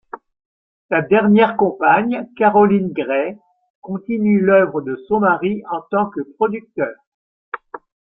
Sa 0.89 1.03
dernière 1.03 1.55
compagne, 1.57 2.27
Caroline 2.35 2.91
Gray 2.91 3.37
continue 3.81 4.39
l'œuvre 4.41 4.81
de 4.81 4.95
son 5.07 5.19
mari 5.19 5.61
en 5.69 5.79
tant 5.91 6.09
que 6.09 6.21
producteur. 6.37 6.95